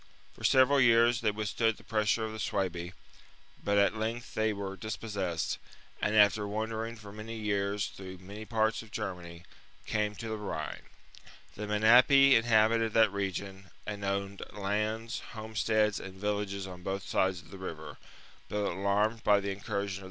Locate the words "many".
8.17-8.43, 9.13-9.43